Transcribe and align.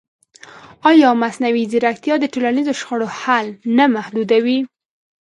ایا 0.89 1.09
مصنوعي 1.21 1.63
ځیرکتیا 1.71 2.15
د 2.19 2.25
ټولنیزو 2.33 2.73
شخړو 2.79 3.07
حل 3.19 3.47
نه 3.77 3.85
محدودوي؟ 3.95 4.59